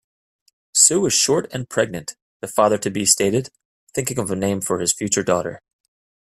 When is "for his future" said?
4.59-5.21